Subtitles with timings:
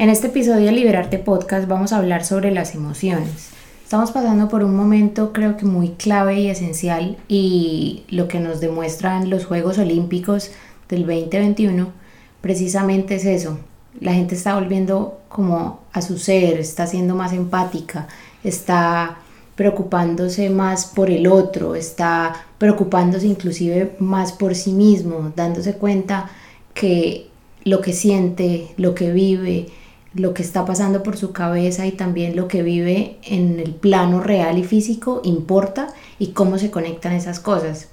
[0.00, 3.50] En este episodio de Liberarte Podcast vamos a hablar sobre las emociones.
[3.84, 8.60] Estamos pasando por un momento creo que muy clave y esencial y lo que nos
[8.60, 10.52] demuestran los Juegos Olímpicos
[10.88, 11.92] del 2021
[12.40, 13.58] precisamente es eso.
[14.00, 18.08] La gente está volviendo como a su ser, está siendo más empática,
[18.42, 19.18] está
[19.54, 26.30] preocupándose más por el otro, está preocupándose inclusive más por sí mismo, dándose cuenta
[26.72, 27.26] que
[27.64, 29.66] lo que siente, lo que vive,
[30.14, 34.20] lo que está pasando por su cabeza y también lo que vive en el plano
[34.20, 37.88] real y físico importa y cómo se conectan esas cosas.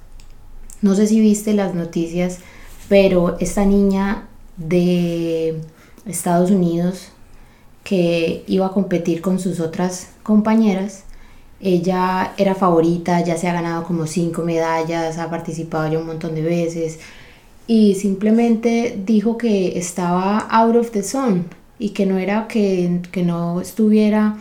[0.81, 2.39] No sé si viste las noticias,
[2.89, 5.59] pero esta niña de
[6.05, 7.09] Estados Unidos
[7.83, 11.03] que iba a competir con sus otras compañeras,
[11.59, 16.35] ella era favorita, ya se ha ganado como cinco medallas, ha participado ya un montón
[16.35, 16.99] de veces
[17.65, 21.45] y simplemente dijo que estaba out of the zone,
[21.79, 24.37] y que no era que, no estuviera,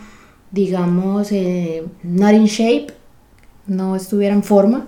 [0.51, 2.87] digamos, eh, not in shape,
[3.67, 4.87] no estuviera en forma,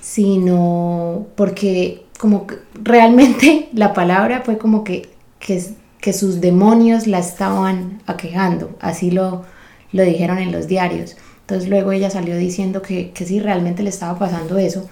[0.00, 5.62] sino porque como realmente la palabra fue como que, que,
[6.00, 9.44] que, sus demonios la estaban aquejando, así lo,
[9.92, 11.16] lo dijeron en los diarios.
[11.40, 14.88] Entonces luego ella salió diciendo que, que sí, realmente le estaba pasando eso,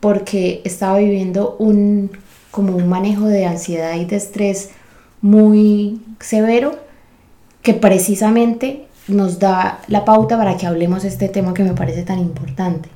[0.00, 2.10] porque estaba viviendo un,
[2.50, 4.70] como un manejo de ansiedad y de estrés
[5.20, 6.78] muy severo
[7.62, 12.02] que precisamente nos da la pauta para que hablemos de este tema que me parece
[12.02, 12.88] tan importante.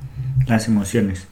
[0.47, 1.27] Las emociones.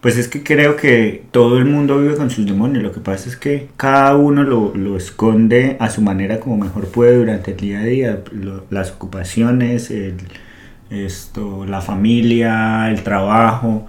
[0.00, 2.84] Pues es que creo que todo el mundo vive con sus demonios.
[2.84, 7.16] Lo que pasa es que cada uno lo, esconde a su manera como mejor puede
[7.16, 8.18] durante el día a día.
[8.70, 9.92] las ocupaciones,
[10.90, 13.86] esto, la familia, el trabajo,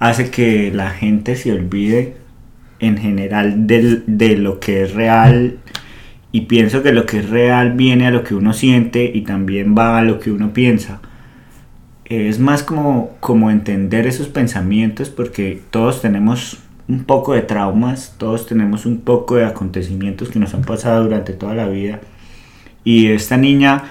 [0.00, 2.16] hace que la gente se olvide
[2.80, 5.58] en general de lo que es real
[6.34, 9.76] y pienso que lo que es real viene a lo que uno siente y también
[9.78, 11.00] va a lo que uno piensa.
[12.06, 16.58] Es más como, como entender esos pensamientos porque todos tenemos
[16.88, 21.34] un poco de traumas, todos tenemos un poco de acontecimientos que nos han pasado durante
[21.34, 22.00] toda la vida.
[22.82, 23.84] Y esta niña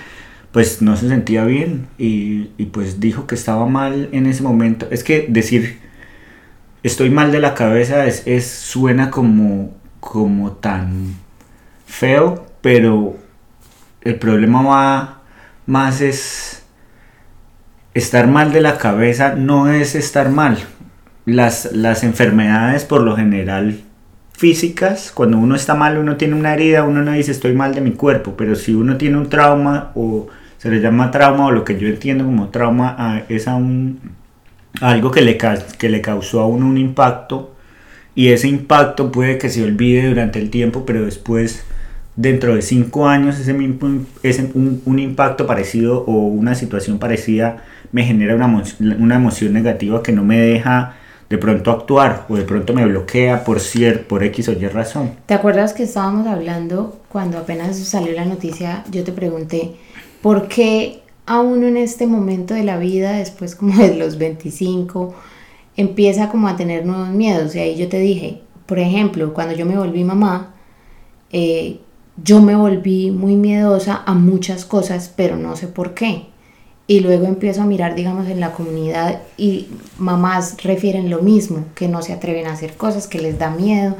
[0.51, 4.85] pues no se sentía bien y, pues dijo que estaba mal en ese momento.
[4.91, 5.79] Es que decir
[6.83, 9.71] estoy mal de la cabeza es, suena como,
[10.01, 11.22] como tan
[11.93, 13.15] feo, pero
[14.01, 15.21] el problema va
[15.65, 16.63] más es
[17.93, 20.57] estar mal de la cabeza no es estar mal.
[21.25, 23.79] Las, las enfermedades por lo general
[24.33, 27.81] físicas, cuando uno está mal, uno tiene una herida, uno no dice estoy mal de
[27.81, 30.27] mi cuerpo, pero si uno tiene un trauma o
[30.57, 33.99] se le llama trauma o lo que yo entiendo como trauma es a un
[34.81, 35.37] algo que le,
[35.77, 37.53] que le causó a uno un impacto
[38.15, 41.65] y ese impacto puede que se olvide durante el tiempo, pero después,
[42.15, 43.55] dentro de cinco años, ese,
[44.23, 48.63] ese un, un, impacto parecido o una situación parecida me genera una,
[48.99, 50.95] una emoción negativa que no me deja
[51.29, 55.11] de pronto actuar o de pronto me bloquea por, cier, por X o Y razón.
[55.25, 58.83] ¿Te acuerdas que estábamos hablando cuando apenas salió la noticia?
[58.91, 59.75] Yo te pregunté,
[60.21, 65.13] ¿por qué a uno en este momento de la vida, después como de los 25,
[65.77, 67.55] empieza como a tener nuevos miedos.
[67.55, 70.53] Y ahí yo te dije, por ejemplo, cuando yo me volví mamá,
[71.31, 71.79] eh,
[72.17, 76.27] yo me volví muy miedosa a muchas cosas, pero no sé por qué.
[76.85, 79.67] Y luego empiezo a mirar, digamos, en la comunidad y
[79.97, 83.95] mamás refieren lo mismo, que no se atreven a hacer cosas, que les da miedo,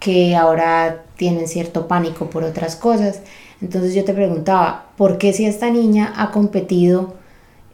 [0.00, 3.20] que ahora tienen cierto pánico por otras cosas.
[3.62, 7.14] Entonces yo te preguntaba, ¿por qué si esta niña ha competido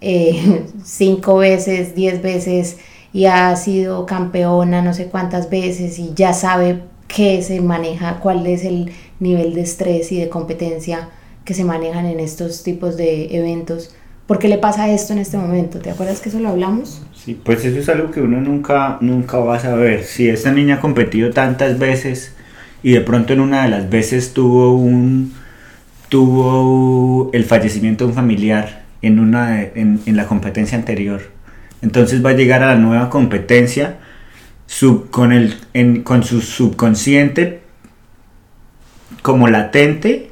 [0.00, 2.78] eh, cinco veces, diez veces
[3.12, 6.82] y ha sido campeona no sé cuántas veces y ya sabe
[7.14, 11.08] qué se maneja, cuál es el nivel de estrés y de competencia
[11.44, 13.94] que se manejan en estos tipos de eventos?
[14.26, 15.80] ¿Por qué le pasa esto en este momento?
[15.80, 17.02] ¿Te acuerdas que eso lo hablamos?
[17.14, 20.04] Sí, pues eso es algo que uno nunca, nunca va a saber.
[20.04, 22.32] Si esta niña ha competido tantas veces
[22.82, 25.34] y de pronto en una de las veces tuvo un,
[26.08, 31.22] tuvo el fallecimiento de un familiar en, una, en, la competencia anterior.
[31.82, 33.98] Entonces va a llegar a la nueva competencia
[35.10, 35.56] con, el,
[36.04, 37.60] con su subconsciente
[39.22, 40.30] como latente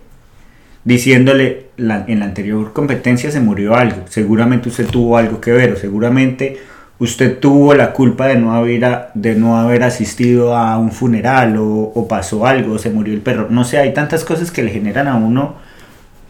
[0.84, 5.76] diciéndole en la anterior competencia se murió algo, seguramente usted tuvo algo que ver o
[5.76, 6.58] seguramente
[6.98, 12.06] usted tuvo la culpa de no haber, de no haber asistido a un funeral o,
[12.08, 15.08] pasó algo, o se murió el perro, no sé, hay tantas cosas que le generan
[15.08, 15.56] a uno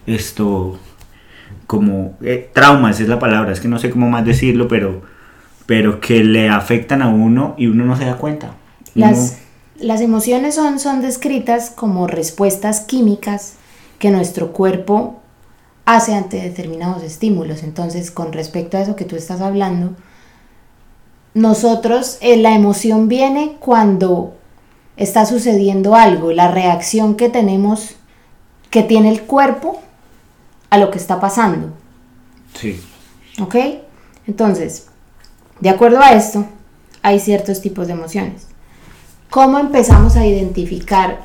[0.07, 0.79] esto
[1.67, 5.03] como eh, traumas es la palabra, es que no sé cómo más decirlo, pero,
[5.69, 8.55] pero que le afectan a uno y uno no se da cuenta.
[8.95, 9.37] Las,
[9.77, 13.53] las emociones son, son descritas como respuestas químicas
[13.99, 15.21] que nuestro cuerpo
[15.85, 17.63] hace ante determinados estímulos.
[17.63, 19.95] Entonces, con respecto a eso que tú estás hablando,
[21.35, 24.39] nosotros, eh, la emoción viene cuando
[24.97, 27.97] está sucediendo algo, la reacción que tenemos,
[28.71, 29.83] que tiene el cuerpo
[30.71, 31.75] a lo que está pasando.
[32.55, 32.81] Sí.
[33.39, 33.55] ¿Ok?
[34.27, 34.88] Entonces,
[35.61, 36.47] de acuerdo a esto,
[37.03, 38.49] hay ciertos tipos de emociones.
[39.31, 41.21] ¿Cómo empezamos a identificar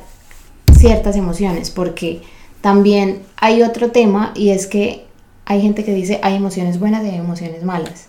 [0.72, 1.70] ciertas emociones?
[1.70, 2.22] Porque
[2.60, 5.04] también hay otro tema y es que
[5.46, 8.08] hay gente que dice hay emociones buenas y hay emociones malas.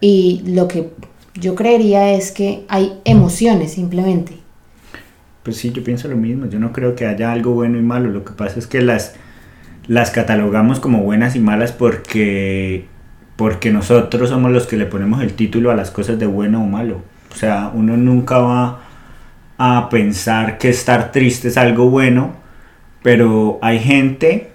[0.00, 0.90] Y lo que
[1.34, 4.38] yo creería es que hay emociones simplemente.
[5.42, 6.46] Pues sí, yo pienso lo mismo.
[6.46, 8.10] Yo no creo que haya algo bueno y malo.
[8.10, 9.14] Lo que pasa es que las,
[9.86, 12.86] las catalogamos como buenas y malas porque,
[13.36, 16.66] porque nosotros somos los que le ponemos el título a las cosas de bueno o
[16.66, 17.02] malo.
[17.32, 18.80] O sea, uno nunca va
[19.58, 22.44] a pensar que estar triste es algo bueno
[23.04, 24.48] pero hay gente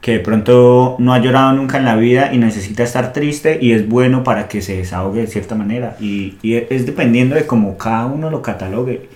[0.00, 3.72] que de pronto no ha llorado nunca en la vida y necesita estar triste y
[3.72, 5.94] es bueno para que se desahogue de cierta manera.
[6.00, 9.10] Y, es dependiendo de cómo cada uno lo catalogue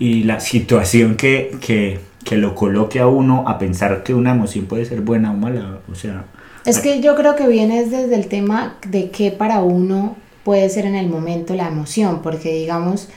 [0.00, 4.66] y la situación que, que, que, lo coloque a uno a pensar que una emoción
[4.66, 5.78] puede ser buena o mala.
[5.88, 6.24] O sea,
[6.68, 10.84] es que yo creo que viene desde el tema de qué para uno puede ser
[10.84, 13.08] en el momento la emoción, porque digamos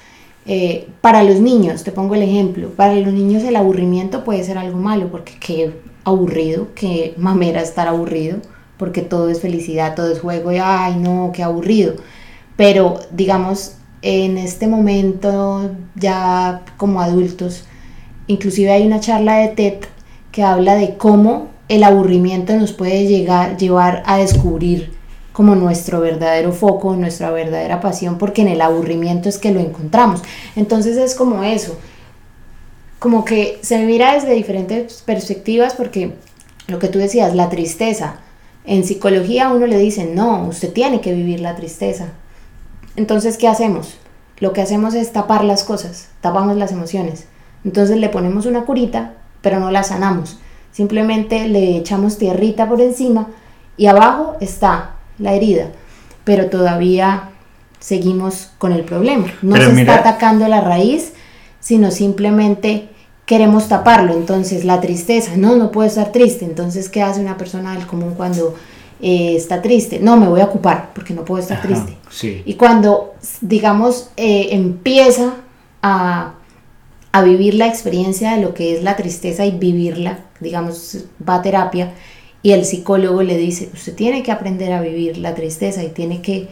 [0.46, 4.58] eh, para los niños, te pongo el ejemplo, para los niños el aburrimiento puede ser
[4.58, 5.74] algo malo, porque qué
[6.06, 8.38] aburrido, qué mamera estar aburrido,
[8.78, 11.96] porque todo es felicidad, todo es juego y ay no, qué aburrido.
[12.56, 17.66] Pero digamos, en este momento ya como adultos,
[18.28, 19.80] inclusive hay una charla de TED
[20.32, 24.92] que habla de cómo el aburrimiento nos puede llegar, llevar a descubrir
[25.32, 30.22] como nuestro verdadero foco, nuestra verdadera pasión, porque en el aburrimiento es que lo encontramos.
[30.58, 31.78] Entonces es como eso,
[33.00, 36.16] como que se mira desde diferentes perspectivas, porque
[36.68, 38.16] lo que tú decías, la tristeza,
[38.66, 42.10] en psicología uno le dice, no, usted tiene que vivir la tristeza.
[42.98, 43.96] Entonces, ¿qué hacemos?
[44.40, 47.28] Lo que hacemos es tapar las cosas, tapamos las emociones.
[47.64, 50.38] Entonces le ponemos una curita, pero no la sanamos.
[50.72, 53.28] Simplemente le echamos tierrita por encima
[53.78, 55.68] y abajo está la herida,
[56.24, 57.30] pero todavía
[57.80, 59.26] seguimos con el problema.
[59.42, 61.14] No se está atacando la raíz,
[61.60, 62.90] sino simplemente
[63.26, 64.14] queremos taparlo.
[64.14, 66.46] Entonces, la tristeza, no, no puedo estar triste.
[66.46, 68.56] Entonces, ¿qué hace una persona del común cuando
[69.02, 70.00] eh, está triste?
[70.00, 71.98] No, me voy a ocupar porque no puedo estar triste.
[72.46, 75.34] Y cuando, digamos, eh, empieza
[75.82, 76.34] a,
[77.12, 81.42] a vivir la experiencia de lo que es la tristeza y vivirla, digamos, va a
[81.42, 81.92] terapia,
[82.44, 86.22] y el psicólogo le dice, usted tiene que aprender a vivir la tristeza y tiene
[86.22, 86.48] que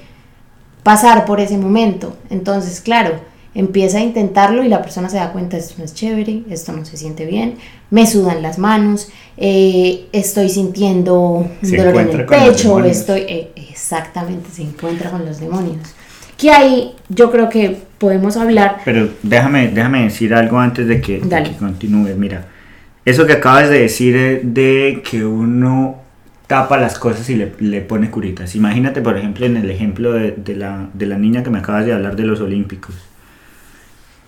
[0.83, 2.15] pasar por ese momento.
[2.29, 3.15] Entonces, claro,
[3.55, 6.85] empieza a intentarlo y la persona se da cuenta, esto no es chévere, esto no
[6.85, 7.55] se siente bien,
[7.89, 13.21] me sudan las manos, eh, estoy sintiendo dolor en el pecho, estoy...
[13.21, 15.95] Eh, exactamente, se encuentra con los demonios.
[16.39, 18.77] Que ahí yo creo que podemos hablar...
[18.85, 22.15] Pero déjame, déjame decir algo antes de que, de que continúe.
[22.17, 22.45] Mira,
[23.05, 25.97] eso que acabas de decir de que uno
[26.47, 28.55] tapa las cosas y le, pone curitas.
[28.55, 31.93] Imagínate, por ejemplo, en el ejemplo de, la, de la niña que me acabas de
[31.93, 32.95] hablar de los Olímpicos.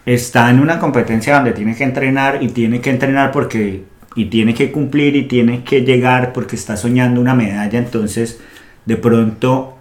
[0.05, 4.53] Está en una competencia donde tiene que entrenar y tiene que entrenar porque y tiene
[4.53, 8.39] que cumplir y tiene que llegar porque está soñando una medalla, entonces
[8.85, 9.77] de pronto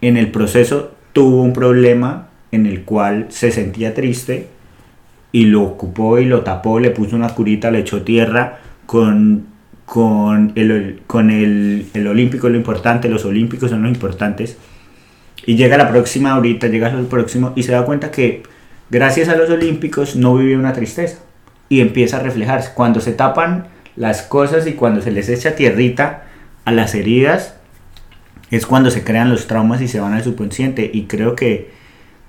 [0.00, 4.46] en el proceso tuvo un problema en el cual se sentía triste
[5.32, 9.46] y lo ocupó y lo tapó, le puso una curita, le echó tierra con,
[9.84, 14.58] con, el, con el, el olímpico, lo importante, los olímpicos son los importantes.
[15.44, 18.44] Y llega la próxima ahorita, llega al próximo y se da cuenta que
[18.88, 21.18] gracias a los olímpicos no vive una tristeza
[21.68, 22.74] y empieza a reflejarse.
[22.76, 26.26] Cuando se tapan las cosas y cuando se les echa tierrita
[26.64, 27.57] a las heridas,
[28.50, 30.90] es cuando se crean los traumas y se van al subconsciente.
[30.92, 31.70] Y creo que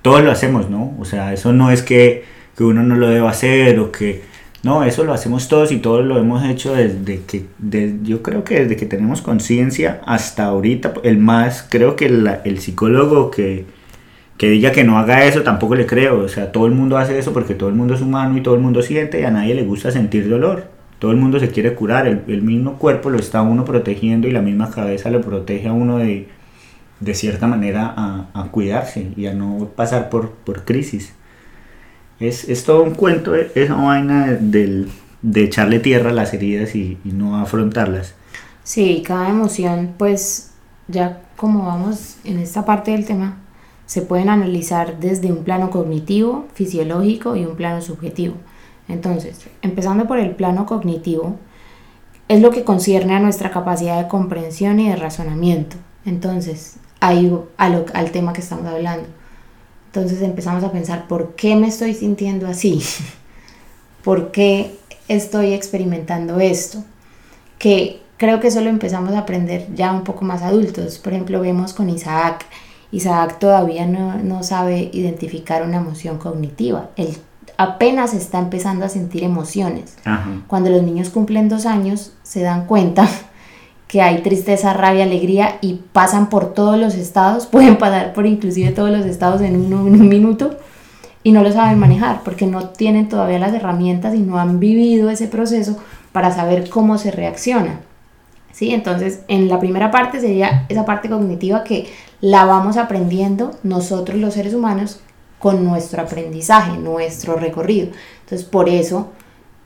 [0.02, 0.96] todos lo hacemos, ¿no?
[1.00, 4.22] O sea, eso no es que que uno no lo deba hacer o que
[4.64, 7.46] no, eso lo hacemos todos y todos lo hemos hecho desde que,
[8.04, 12.60] yo creo que desde que tenemos conciencia hasta ahorita, el más, creo que el, el
[12.60, 13.64] psicólogo que,
[14.38, 16.20] que diga que no haga eso tampoco le creo.
[16.20, 18.56] O sea, todo el mundo hace eso porque todo el mundo es humano y todo
[18.56, 20.66] el mundo siente y a nadie le gusta sentir dolor.
[21.00, 22.08] Todo el mundo se quiere curar.
[22.08, 25.98] El, mismo cuerpo lo está uno protegiendo y la misma cabeza lo protege a uno
[25.98, 26.28] de,
[27.00, 31.14] de cierta manera a, cuidarse y a no pasar por, por crisis.
[32.20, 34.88] Es, es, todo un cuento esa vaina de,
[35.22, 38.14] de, echarle tierra a las heridas y, y no afrontarlas.
[38.66, 40.52] Sí, cada emoción, pues
[40.90, 43.38] ya como vamos en esta parte del tema,
[43.86, 48.36] se pueden analizar desde un plano cognitivo, fisiológico y un plano subjetivo.
[48.90, 51.38] Entonces, empezando por el plano cognitivo,
[52.28, 55.78] es lo que concierne a nuestra capacidad de comprensión y de razonamiento.
[56.06, 59.08] Entonces, ahí al tema que estamos hablando.
[59.88, 62.82] Entonces empezamos a pensar, ¿por qué me estoy sintiendo así?
[64.04, 64.76] ¿Por qué
[65.08, 66.84] estoy experimentando esto?
[67.58, 71.00] Que creo que eso lo empezamos a aprender ya un poco más adultos.
[71.00, 72.46] Por ejemplo, vemos con Isaac
[72.92, 76.90] Isaac todavía no, sabe identificar una emoción cognitiva.
[77.60, 79.98] Apenas está empezando a sentir emociones.
[80.48, 83.06] Cuando los niños cumplen dos años, se dan cuenta
[83.90, 88.72] que hay tristeza, rabia, alegría y pasan por todos los estados, pueden pasar por inclusive
[88.72, 90.58] todos los estados en, en un minuto
[91.22, 95.10] y no lo saben manejar porque no tienen todavía las herramientas y no han vivido
[95.10, 95.78] ese proceso
[96.14, 97.82] para saber cómo se reacciona.
[98.54, 98.74] ¿Sí?
[98.74, 101.90] Entonces, en la primera parte sería esa parte cognitiva que
[102.22, 105.02] la vamos aprendiendo nosotros los seres humanos
[105.40, 107.88] con nuestro aprendizaje, nuestro recorrido.
[108.22, 109.08] Entonces, por eso,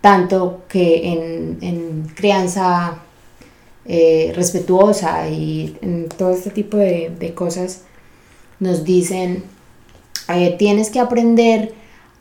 [0.02, 1.12] tanto que
[1.60, 3.00] en, crianza
[3.86, 7.82] eh, respetuosa y en todo este tipo de, cosas
[8.60, 9.44] nos dicen,
[10.30, 11.74] eh, tienes que aprender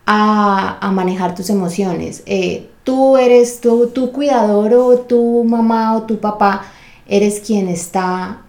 [0.06, 2.23] a, manejar tus emociones.
[2.26, 6.64] Eh, tú eres tu, tu cuidador o tu mamá o tu papá,
[7.06, 8.42] eres quien está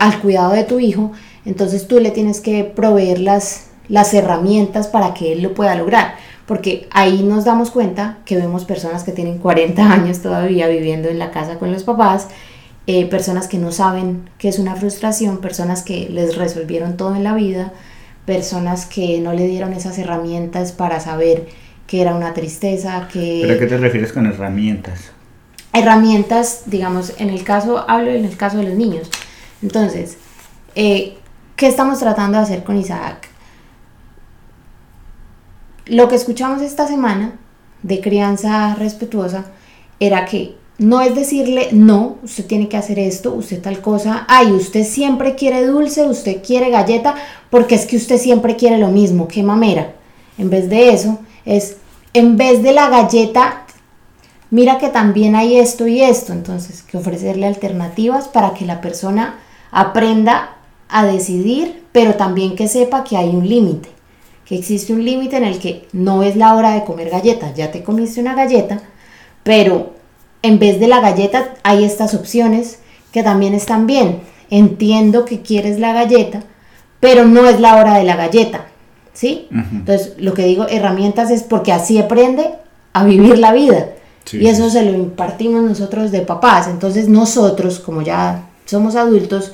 [0.00, 1.12] al cuidado de tu hijo,
[1.44, 6.14] entonces tú le tienes que proveer las, las herramientas para que él lo pueda lograr.
[6.46, 11.18] Porque ahí nos damos cuenta que vemos personas que tienen 40 años todavía viviendo en
[11.18, 12.28] la casa con los papás,
[12.86, 17.22] eh, personas que no saben qué es una frustración, personas que les resolvieron todo en
[17.22, 17.72] la vida,
[18.26, 21.46] personas que no le dieron esas herramientas para saber
[21.86, 23.40] que era una tristeza, que...
[23.42, 25.12] ¿Pero a qué te refieres con herramientas?
[25.72, 29.10] Herramientas, digamos, en el caso, hablo en el caso de los niños,
[29.62, 30.18] entonces,
[30.74, 31.14] eh,
[31.56, 33.28] ¿qué estamos tratando de hacer con Isaac?
[35.86, 37.38] Lo que escuchamos esta semana
[37.82, 39.46] de crianza respetuosa
[39.98, 44.52] era que no es decirle, no, usted tiene que hacer esto, usted tal cosa, ay,
[44.52, 47.14] usted siempre quiere dulce, usted quiere galleta,
[47.50, 49.94] porque es que usted siempre quiere lo mismo, qué mamera.
[50.38, 51.76] En vez de eso, es,
[52.14, 53.64] en vez de la galleta,
[54.50, 59.40] mira que también hay esto y esto, entonces, que ofrecerle alternativas para que la persona
[59.70, 60.56] aprenda
[60.88, 63.88] a decidir, pero también que sepa que hay un límite,
[64.52, 67.72] que existe un límite en el que no es la hora de comer galletas, ya
[67.72, 68.82] te comiste una galleta,
[69.44, 69.94] pero
[70.42, 72.78] en vez de la galleta hay estas opciones
[73.12, 74.20] que también están bien.
[74.50, 76.42] Entiendo que quieres la galleta,
[77.00, 78.66] pero no es la hora de la galleta,
[79.14, 79.48] ¿sí?
[79.50, 82.50] Entonces, lo que digo, herramientas es porque así aprende
[82.92, 83.86] a vivir la vida.
[84.32, 86.68] y eso se lo impartimos nosotros de papás.
[86.68, 89.52] Entonces, nosotros, como ya somos adultos,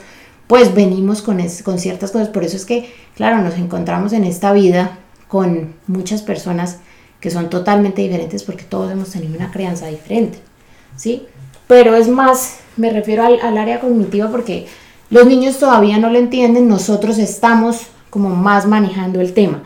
[0.48, 2.28] pues venimos con, con ciertas cosas.
[2.28, 6.80] Por eso es que, claro, nos encontramos en esta vida con muchas personas
[7.20, 10.38] que son totalmente diferentes porque todos hemos tenido una crianza diferente,
[10.96, 11.26] ¿sí?
[11.66, 14.66] Pero es más, me refiero al, al área cognitiva porque
[15.10, 19.62] los niños todavía no lo entienden, nosotros estamos como más manejando el tema.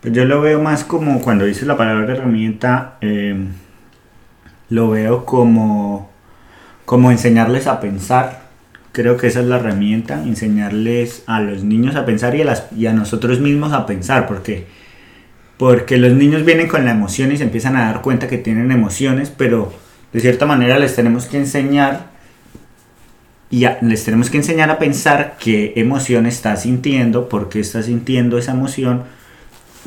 [0.00, 3.36] Pues yo lo veo más como cuando dices la palabra herramienta, eh,
[4.70, 6.08] lo veo como,
[6.84, 8.43] como enseñarles a pensar
[8.94, 12.92] Creo que esa es la herramienta, enseñarles a los niños a pensar y a, a
[12.92, 14.66] nosotros mismos a pensar, porque,
[15.58, 18.70] porque los niños vienen con la emoción y se empiezan a dar cuenta que tienen
[18.70, 19.72] emociones, pero
[20.12, 22.06] de cierta manera les tenemos que enseñar
[23.50, 28.38] y les tenemos que enseñar a pensar qué emoción está sintiendo, por qué está sintiendo
[28.38, 29.02] esa emoción,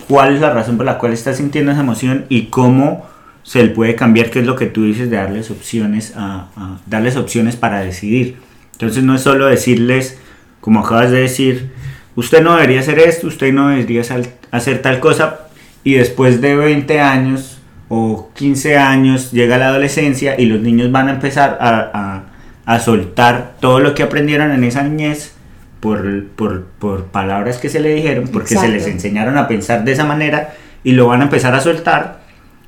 [0.10, 3.06] cuál es la razón por la cual está sintiendo esa emoción y cómo
[3.44, 6.50] se le puede cambiar, qué es lo que tú dices de darles opciones, a
[6.88, 8.46] darles opciones para decidir.
[8.78, 10.20] Entonces no es solo decirles,
[10.62, 11.72] como acabas de decir,
[12.16, 14.04] usted no debería hacer esto, usted no debería
[14.52, 15.48] hacer tal cosa,
[15.84, 17.58] y después de 20 años
[17.90, 23.80] o 15 años llega la adolescencia y los niños van a empezar a, soltar todo
[23.80, 25.34] lo que aprendieron en esa niñez
[25.80, 30.04] por, por, palabras que se le dijeron, porque se les enseñaron a pensar de esa
[30.04, 30.54] manera
[30.84, 32.20] y lo van a empezar a soltar.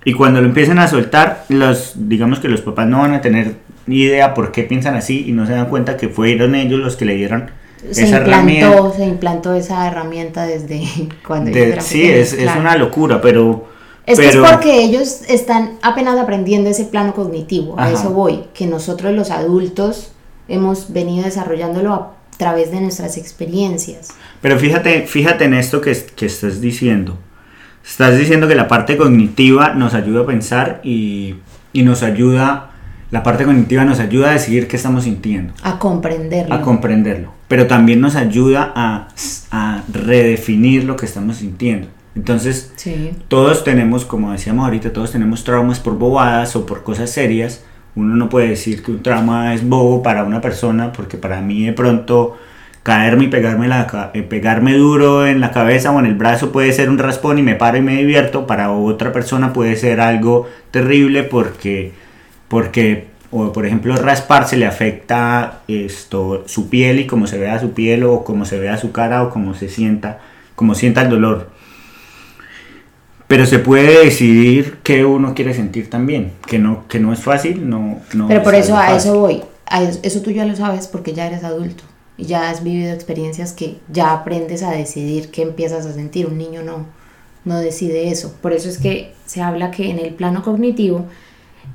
[0.06, 3.56] Y cuando lo empiecen a soltar, los, digamos que los papás no van a tener
[3.90, 6.96] ni idea por qué piensan así y no se dan cuenta que fueron ellos los
[6.96, 7.50] que le dieron
[7.92, 8.92] se esa implantó, herramienta.
[8.98, 10.84] se implantó esa herramienta desde
[11.28, 12.62] cuando de- eran sí, es, es claro.
[12.62, 13.68] una locura, pero...
[14.06, 17.94] Es que pero- es porque ellos están apenas aprendiendo ese plano cognitivo, a Ajá.
[17.94, 20.12] eso voy, que nosotros los adultos
[20.48, 24.10] hemos venido desarrollándolo a través de nuestras experiencias.
[24.42, 27.18] Pero fíjate, fíjate en esto que, que estás diciendo.
[27.86, 31.36] Estás diciendo que la parte cognitiva nos ayuda a pensar y,
[31.74, 32.69] y nos ayuda,
[33.12, 36.54] la parte cognitiva nos ayuda a decidir qué estamos sintiendo, A comprenderlo.
[36.54, 37.32] a comprenderlo.
[37.48, 39.08] Pero también nos ayuda a,
[39.52, 41.88] a redefinir lo que estamos sintiendo.
[42.16, 43.12] Entonces, Sí.
[43.28, 47.64] todos tenemos, como decíamos ahorita, todos tenemos traumas por bobadas o por cosas serias.
[47.96, 51.66] Uno no puede decir que un trauma es bobo para una persona, porque para mí
[51.66, 52.38] de pronto
[52.84, 56.72] caerme y pegarme, la, eh, pegarme duro en la cabeza o en el brazo puede
[56.74, 58.46] ser un raspón y me paro y me divierto.
[58.48, 61.92] Para otra persona puede ser algo terrible porque,
[62.50, 67.72] porque o por ejemplo, rasparse le afecta esto, su piel y cómo se vea su
[67.74, 70.20] piel o cómo se vea su cara o cómo se sienta,
[70.56, 71.50] cómo sienta el dolor.
[73.28, 77.70] Pero se puede decidir qué uno quiere sentir también, que no, que no es fácil,
[77.70, 78.98] no, no Pero por es eso a fácil.
[78.98, 79.42] eso voy.
[79.68, 81.84] A eso, eso tú ya lo sabes porque ya eres adulto
[82.18, 86.26] y ya has vivido experiencias que ya aprendes a decidir qué empiezas a sentir.
[86.26, 86.88] Un niño no,
[87.46, 88.36] no decide eso.
[88.42, 91.06] Por eso es que se habla que en el plano cognitivo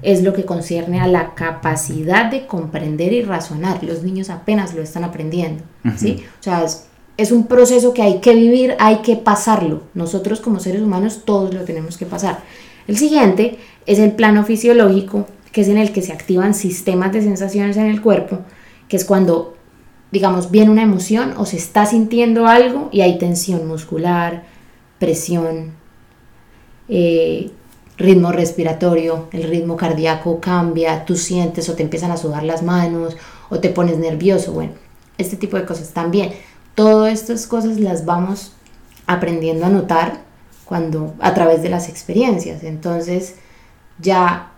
[0.02, 3.82] es lo que concierne a la capacidad de comprender y razonar.
[3.82, 5.62] Los niños apenas lo están aprendiendo.
[5.96, 6.24] ¿sí?
[6.40, 6.86] O sea, es,
[7.16, 9.82] es un proceso que hay que vivir, hay que pasarlo.
[9.94, 12.40] Nosotros como seres humanos todos lo tenemos que pasar.
[12.86, 17.22] El siguiente es el plano fisiológico, que es en el que se activan sistemas de
[17.22, 18.40] sensaciones en el cuerpo,
[18.88, 19.56] que es cuando,
[20.10, 24.44] digamos, viene una emoción o se está sintiendo algo y hay tensión muscular,
[24.98, 25.72] presión,
[26.88, 27.50] eh,
[27.96, 33.16] ritmo respiratorio, el ritmo cardíaco cambia, tú sientes o te empiezan a sudar las manos
[33.50, 34.72] o te pones nervioso, bueno,
[35.18, 36.32] este tipo de cosas también.
[36.74, 38.52] Todas estas cosas las vamos
[39.06, 40.18] aprendiendo a notar
[40.64, 42.64] cuando a través de las experiencias.
[42.64, 43.36] Entonces,
[44.00, 44.50] ya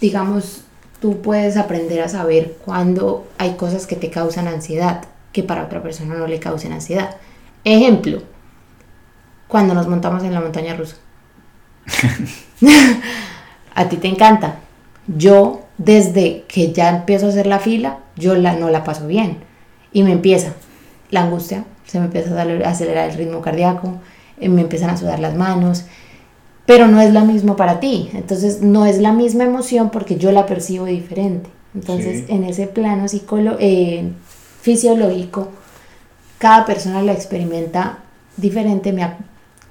[0.00, 0.62] digamos,
[1.00, 5.82] tú puedes aprender a saber cuando hay cosas que te causan ansiedad, que para otra
[5.82, 7.16] persona no le causen ansiedad.
[7.64, 8.22] Ejemplo,
[9.46, 10.96] cuando nos montamos en la montaña rusa.
[13.74, 14.56] a ti te encanta.
[15.06, 19.38] Yo, desde que ya empiezo a hacer la fila, yo la, no la paso bien.
[19.92, 20.52] Y me empieza
[21.10, 23.94] la angustia, se me empieza a acelerar el ritmo cardíaco,
[24.40, 25.84] eh, me empiezan a sudar las manos,
[26.66, 28.10] pero no es lo mismo para ti.
[28.14, 31.50] Entonces, no es la misma emoción porque yo la percibo diferente.
[31.74, 32.32] Entonces, Sí.
[32.32, 34.08] en ese plano psicolo eh,
[34.60, 35.48] fisiológico,
[36.38, 37.98] cada persona la experimenta
[38.36, 39.16] diferente, me, ac-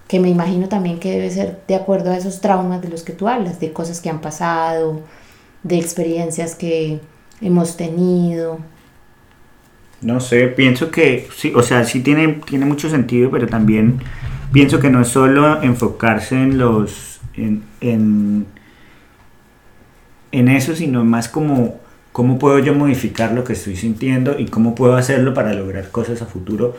[0.10, 3.14] que me imagino también que debe ser de acuerdo a esos traumas de los que
[3.14, 5.02] tú hablas, de cosas que han pasado,
[5.62, 7.00] de experiencias que
[7.42, 8.58] hemos tenido.
[10.02, 14.02] No sé, pienso que sí, o sea, sí tiene, tiene mucho sentido, pero también
[14.52, 18.48] pienso que no es solo enfocarse en los en, en,
[20.32, 21.76] en eso, sino más como
[22.14, 26.24] cómo puedo yo modificar lo que estoy sintiendo y cómo puedo hacerlo para lograr cosas
[26.24, 26.76] a futuro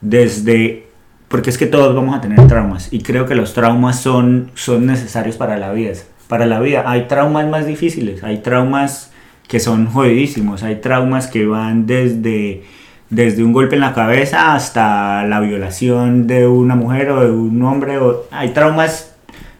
[0.00, 0.91] desde
[1.32, 4.84] porque es que todos vamos a tener traumas y creo que los traumas son, son
[4.84, 5.94] necesarios para la vida.
[6.28, 9.10] Para la vida hay traumas más difíciles, hay traumas
[9.48, 12.64] que son jodidísimos, hay traumas que van desde,
[13.08, 17.62] desde un golpe en la cabeza hasta la violación de una mujer o de un
[17.62, 19.14] hombre, o, hay traumas,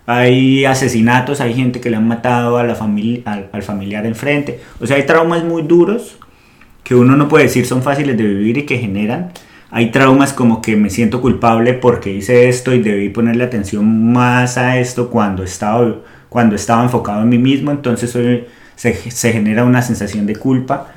[0.05, 4.61] hay asesinatos, hay gente que le han matado a la familia, al, al familiar enfrente,
[4.79, 6.19] o sea, hay traumas muy duros
[6.85, 9.33] que uno no puede decir son fáciles de vivir y que generan.
[9.75, 14.59] Hay traumas como que me siento culpable porque hice esto y debí ponerle atención más
[14.59, 15.97] a esto cuando estaba,
[16.29, 18.11] cuando estaba enfocado en mí mismo, entonces
[18.77, 20.93] se, se genera una sensación de culpa.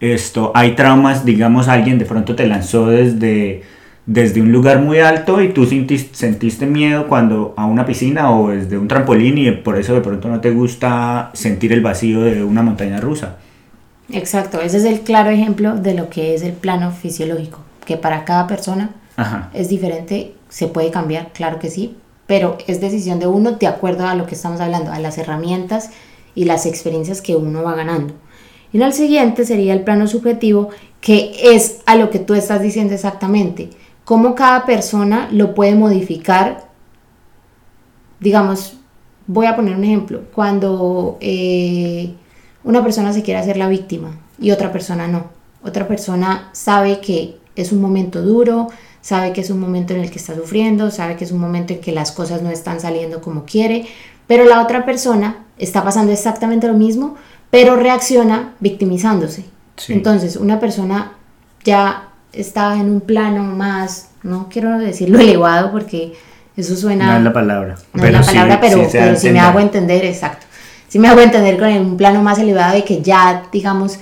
[0.00, 3.62] Esto, hay traumas, digamos, alguien de pronto te lanzó desde,
[4.06, 8.48] desde un lugar muy alto y tú sentiste, sentiste miedo cuando a una piscina o
[8.48, 12.42] desde un trampolín y por eso de pronto no te gusta sentir el vacío de
[12.44, 13.36] una montaña rusa.
[14.10, 18.26] Exacto, ese es el claro ejemplo de lo que es el plano fisiológico, que para
[18.26, 19.50] cada persona Ajá.
[19.54, 21.96] es diferente, se puede cambiar, claro que sí,
[22.26, 25.90] pero es decisión de uno de acuerdo a lo que estamos hablando, a las herramientas
[26.34, 28.14] y las experiencias que uno va ganando.
[28.72, 30.68] Y en el siguiente sería el plano subjetivo,
[31.00, 33.70] que es a lo que tú estás diciendo exactamente,
[34.04, 36.68] cómo cada persona lo puede modificar.
[38.20, 38.76] Digamos,
[39.26, 42.14] voy a poner un ejemplo, cuando eh,
[42.64, 45.36] una persona se quiere hacer la víctima y otra persona no.
[45.62, 48.68] Otra persona sabe que es un momento duro,
[49.00, 51.72] sabe que es un momento en el que está sufriendo, sabe que es un momento
[51.72, 53.86] en que las cosas no están saliendo como quiere,
[54.26, 57.16] pero la otra persona está pasando exactamente lo mismo,
[57.50, 59.44] pero reacciona victimizándose.
[59.76, 59.92] Sí.
[59.92, 61.12] Entonces, una persona
[61.64, 66.14] ya está en un plano más, no quiero decirlo elevado porque
[66.56, 67.12] eso suena...
[67.12, 67.76] No es la palabra.
[67.92, 70.46] No es la palabra, pero, pero sí me hago entender, exacto.
[70.88, 73.98] Sí me hago entender con un plano más elevado de que ya, digamos,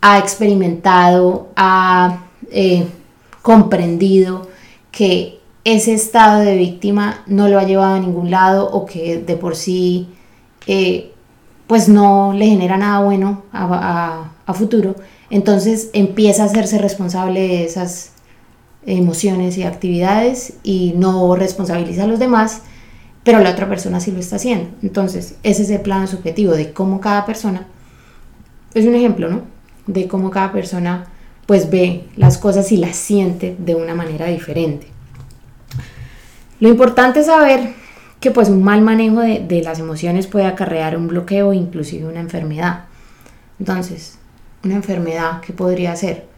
[0.00, 2.18] ha experimentado, ha
[2.54, 2.86] eh,
[3.42, 4.48] comprendido
[4.90, 9.36] que ese estado de víctima no lo ha llevado a ningún lado o que de
[9.36, 10.08] por sí
[10.66, 11.12] eh,
[11.66, 14.94] pues no le genera nada bueno a, a- a futuro,
[15.30, 18.12] entonces empieza a hacerse responsable de esas
[18.86, 22.60] emociones y actividades y no responsabiliza a los demás,
[23.22, 24.68] pero la otra persona sí lo está haciendo.
[24.82, 27.66] Entonces, ese es el plano subjetivo de cómo cada persona,
[28.74, 29.42] es un ejemplo, ¿no?
[29.86, 31.06] De cómo cada persona
[31.46, 34.86] pues ve las cosas y las siente de una manera diferente.
[36.60, 37.74] Lo importante es saber
[38.20, 42.20] que pues un mal manejo de, de las emociones puede acarrear un bloqueo inclusive una
[42.20, 42.84] enfermedad.
[43.58, 44.18] Entonces,
[44.64, 46.32] una enfermedad que podría ser,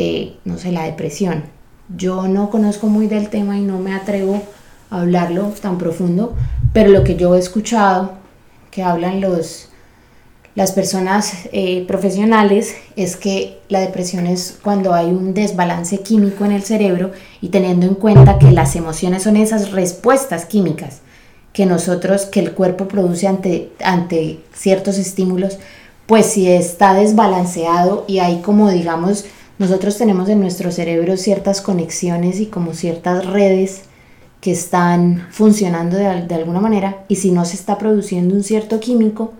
[0.00, 1.42] Eh, no sé, la depresión.
[1.88, 4.40] Yo no conozco muy del tema y no me atrevo
[4.90, 6.36] a hablarlo tan profundo,
[6.72, 8.12] pero lo que yo he escuchado
[8.70, 9.70] que hablan los,
[10.58, 16.50] las personas eh, profesionales es que la depresión es cuando hay un desbalance químico en
[16.50, 20.98] el cerebro y teniendo en cuenta que las emociones son esas respuestas químicas
[21.52, 25.60] que nosotros, que el cuerpo produce ante, ante ciertos estímulos,
[26.06, 29.26] pues si está desbalanceado y hay como digamos,
[29.60, 33.82] nosotros tenemos en nuestro cerebro ciertas conexiones y como ciertas redes
[34.40, 38.80] que están funcionando de, de alguna manera y si no se está produciendo un cierto
[38.80, 39.34] químico,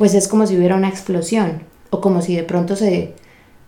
[0.00, 1.60] pues es como si hubiera una explosión
[1.90, 3.12] o como si de pronto se,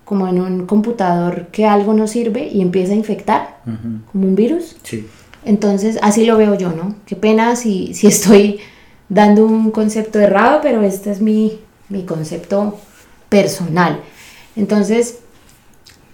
[0.07, 3.59] como en un computador que algo no sirve y empieza a infectar,
[4.11, 4.77] como un virus.
[4.83, 5.07] Sí.
[5.45, 6.95] Entonces, así lo veo yo, ¿no?
[7.05, 8.61] Qué pena si, si estoy
[9.11, 12.79] dando un concepto errado, pero este es mi, mi concepto
[13.29, 14.01] personal.
[14.57, 15.19] Entonces,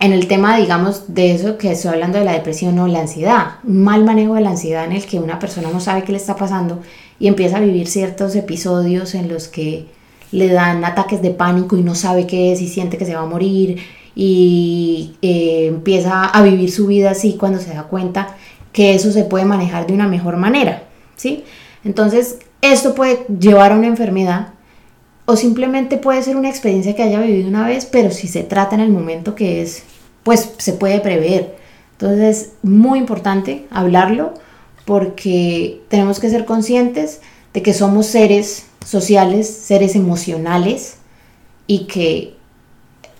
[0.00, 3.59] en el tema, digamos, de eso que estoy hablando de la depresión o la ansiedad,
[3.62, 6.18] un mal manejo de la ansiedad en el que una persona no sabe qué le
[6.18, 6.81] está pasando
[7.20, 9.96] y empieza a vivir ciertos episodios en los que
[10.32, 13.22] le dan ataques de pánico y no sabe qué es y siente que se va
[13.22, 13.78] a morir
[14.14, 18.36] y eh, empieza a vivir su vida así cuando se da cuenta
[18.72, 20.82] que eso se puede manejar de una mejor manera,
[21.16, 21.44] ¿sí?
[21.84, 24.48] Entonces, esto puede llevar a una enfermedad
[25.24, 28.74] o simplemente puede ser una experiencia que haya vivido una vez, pero si se trata
[28.74, 29.82] en el momento que es,
[30.22, 31.56] pues se puede prever.
[31.92, 34.34] Entonces, es muy importante hablarlo
[34.84, 37.20] porque tenemos que ser conscientes
[37.52, 40.96] de que somos seres sociales, seres emocionales
[41.66, 42.35] y que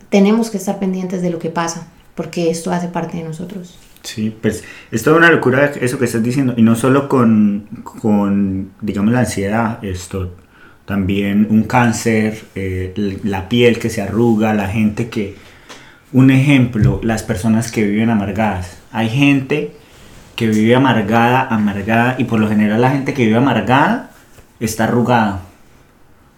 [0.09, 3.78] tenemos que estar pendientes de lo que pasa, porque esto hace parte de nosotros.
[4.02, 8.70] Sí, pues es toda una locura eso que estás diciendo, y no solo con, con
[8.81, 10.35] digamos, la ansiedad, esto,
[10.87, 15.37] también un cáncer, eh, la piel que se arruga, la gente que,
[16.14, 18.78] un ejemplo, las personas que viven amargadas.
[18.90, 19.72] Hay gente
[20.35, 24.12] que vive amargada, amargada, y por lo general la gente que vive amargada
[24.61, 25.42] está arrugada.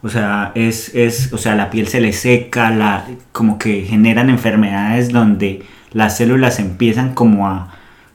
[0.02, 4.30] O sea, es, es, o sea, la piel se le seca, la, como que generan
[4.30, 7.74] enfermedades donde las células empiezan como a,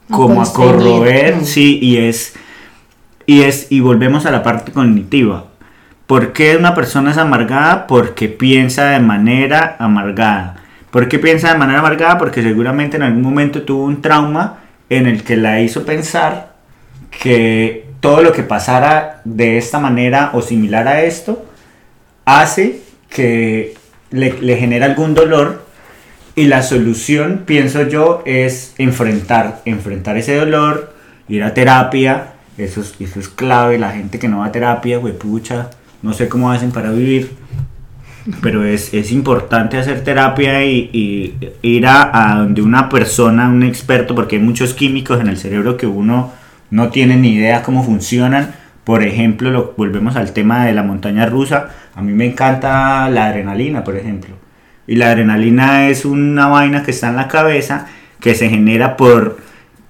[0.09, 2.33] como a corroer, sí, y es,
[3.27, 5.45] y es, y volvemos a la parte cognitiva.
[6.07, 7.87] ¿Por qué una persona es amargada?
[7.87, 10.57] Porque piensa de manera amargada.
[10.91, 12.17] ¿Por qué piensa de manera amargada?
[12.17, 16.53] Porque seguramente en algún momento tuvo un trauma en el que la hizo pensar
[17.09, 21.45] que todo lo que pasara de esta manera o similar a esto
[22.25, 23.75] hace que
[24.11, 25.65] le, le genera algún dolor
[26.35, 30.93] y la solución, pienso yo, es enfrentar, enfrentar ese dolor,
[31.29, 34.97] ir a terapia, eso es, eso es clave, la gente que no va a terapia,
[34.97, 35.69] güey, pucha,
[36.01, 37.31] no sé cómo hacen para vivir,
[38.41, 44.13] pero es, es importante hacer terapia y, ir a, a donde una persona, un experto,
[44.13, 46.33] porque hay muchos químicos en el cerebro que uno
[46.69, 48.55] no tiene ni idea cómo funcionan.
[48.83, 51.69] Por ejemplo, lo, volvemos al tema de la montaña rusa.
[51.95, 54.35] A mí me encanta la adrenalina, por ejemplo.
[54.87, 57.87] Y la adrenalina es una vaina que está en la cabeza
[58.19, 59.37] que se genera por,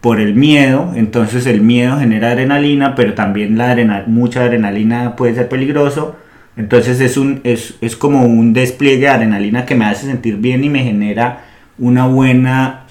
[0.02, 0.94] por el miedo.
[0.96, 6.16] Entonces el miedo genera adrenalina, pero también la adrena- mucha adrenalina puede ser peligroso.
[6.58, 10.64] Entonces es, un, es, es como un despliegue de adrenalina que me hace sentir bien
[10.64, 11.42] y me genera
[11.78, 12.84] una buena,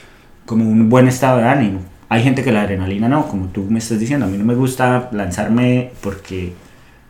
[0.44, 1.80] como un buen estado de ánimo.
[2.10, 4.54] Hay gente que la adrenalina no, como tú me estás diciendo, a mí no me
[4.54, 6.52] gusta lanzarme porque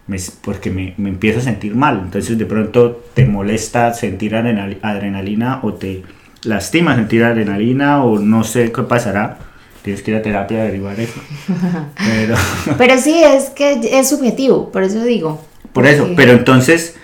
[0.06, 2.00] me, porque me, me empiezo a sentir mal.
[2.04, 6.02] Entonces de pronto te molesta sentir adrenal- adrenalina o te
[6.44, 9.38] lastima sentir adrenalina o no sé qué pasará.
[9.82, 11.20] Tienes que ir a terapia a averiguar eso.
[11.96, 12.34] Pero,
[12.78, 15.44] Pero sí, es que es subjetivo, por eso digo.
[15.72, 16.96] por eso, pero entonces,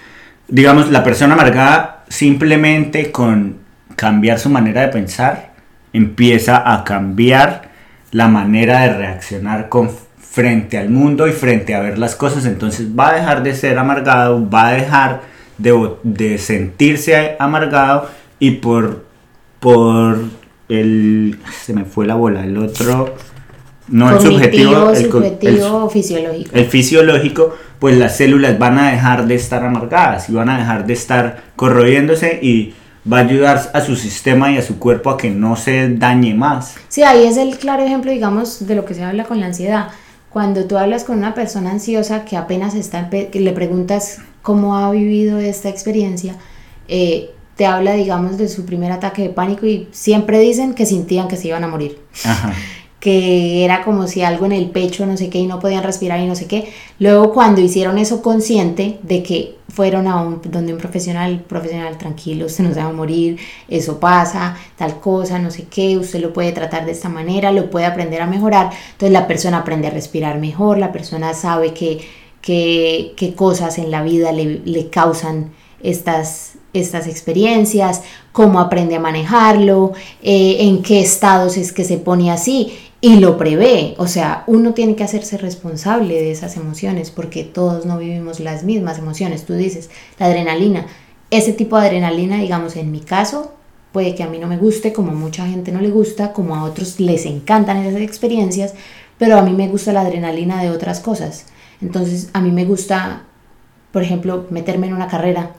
[0.48, 3.56] digamos, la persona amargada simplemente con
[3.96, 5.52] cambiar su manera de pensar
[5.92, 7.68] empieza a cambiar
[8.12, 9.90] la manera de reaccionar con
[10.30, 13.78] frente al mundo y frente a ver las cosas, entonces va a dejar de ser
[13.78, 15.22] amargado, va a dejar
[15.58, 19.04] de, de sentirse amargado y por,
[19.58, 20.18] por
[20.68, 21.38] el...
[21.60, 23.14] se me fue la bola, el otro...
[23.88, 26.50] No el subjetivo, el, subjetivo fisiológico.
[26.54, 30.86] El fisiológico, pues las células van a dejar de estar amargadas y van a dejar
[30.86, 32.72] de estar corroyéndose y
[33.10, 36.34] va a ayudar a su sistema y a su cuerpo a que no se dañe
[36.34, 36.76] más.
[36.86, 39.88] Sí, ahí es el claro ejemplo, digamos, de lo que se habla con la ansiedad.
[40.30, 44.90] Cuando tú hablas con una persona ansiosa que apenas está, que le preguntas cómo ha
[44.90, 46.36] vivido esta experiencia,
[46.88, 51.28] eh, te habla, digamos, de su primer ataque de pánico y siempre dicen que sentían
[51.28, 52.00] que se iban a morir.
[52.24, 52.54] Ajá
[53.00, 56.20] que era como si algo en el pecho, no sé qué, y no podían respirar
[56.20, 56.70] y no sé qué.
[56.98, 62.46] Luego cuando hicieron eso consciente de que fueron a un, donde un profesional, profesional tranquilo,
[62.46, 66.34] usted no se va a morir, eso pasa, tal cosa, no sé qué, usted lo
[66.34, 68.70] puede tratar de esta manera, lo puede aprender a mejorar.
[68.92, 72.06] Entonces la persona aprende a respirar mejor, la persona sabe que,
[72.42, 79.92] que cosas en la vida le, le causan estas, estas experiencias, cómo aprende a manejarlo,
[80.22, 83.94] eh, en qué estados es que se pone así y lo prevé.
[83.98, 88.64] O sea, uno tiene que hacerse responsable de esas emociones porque todos no vivimos las
[88.64, 89.44] mismas emociones.
[89.44, 90.86] Tú dices, la adrenalina,
[91.30, 93.52] ese tipo de adrenalina, digamos, en mi caso,
[93.92, 96.56] puede que a mí no me guste, como a mucha gente no le gusta, como
[96.56, 98.74] a otros les encantan esas experiencias,
[99.18, 101.46] pero a mí me gusta la adrenalina de otras cosas.
[101.80, 103.24] Entonces, a mí me gusta,
[103.92, 105.52] por ejemplo, meterme en una carrera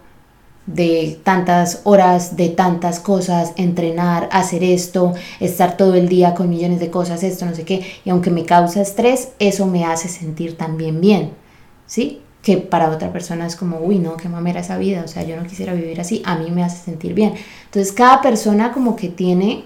[0.65, 6.79] de tantas horas, de tantas cosas, entrenar, hacer esto, estar todo el día con millones
[6.79, 10.57] de cosas, esto, no sé qué, y aunque me causa estrés, eso me hace sentir
[10.57, 11.31] también bien,
[11.87, 12.21] ¿sí?
[12.43, 15.35] Que para otra persona es como, uy, no, qué mamera esa vida, o sea, yo
[15.35, 17.33] no quisiera vivir así, a mí me hace sentir bien.
[17.65, 19.65] Entonces, cada persona como que tiene